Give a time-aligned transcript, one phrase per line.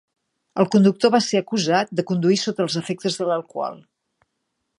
[0.63, 3.79] El conductor va ser acusat de conduir sota els efectes de l'alcohol.